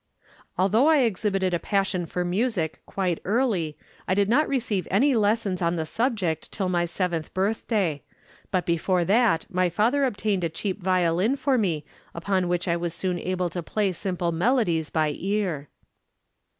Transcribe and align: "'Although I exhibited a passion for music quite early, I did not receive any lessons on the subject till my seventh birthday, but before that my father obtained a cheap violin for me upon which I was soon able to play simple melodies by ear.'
"'Although 0.57 0.87
I 0.87 1.01
exhibited 1.03 1.53
a 1.53 1.59
passion 1.59 2.07
for 2.07 2.25
music 2.25 2.81
quite 2.87 3.19
early, 3.23 3.77
I 4.07 4.15
did 4.15 4.29
not 4.29 4.47
receive 4.47 4.87
any 4.89 5.13
lessons 5.13 5.61
on 5.61 5.75
the 5.75 5.85
subject 5.85 6.51
till 6.51 6.69
my 6.69 6.85
seventh 6.85 7.31
birthday, 7.35 8.01
but 8.49 8.65
before 8.65 9.05
that 9.05 9.45
my 9.47 9.69
father 9.69 10.03
obtained 10.05 10.43
a 10.43 10.49
cheap 10.49 10.81
violin 10.81 11.35
for 11.35 11.55
me 11.55 11.85
upon 12.15 12.47
which 12.47 12.67
I 12.67 12.77
was 12.77 12.95
soon 12.95 13.19
able 13.19 13.51
to 13.51 13.61
play 13.61 13.91
simple 13.91 14.31
melodies 14.31 14.89
by 14.89 15.13
ear.' 15.19 15.69